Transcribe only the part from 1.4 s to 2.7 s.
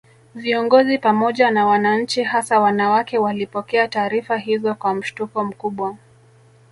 na wananchi hasa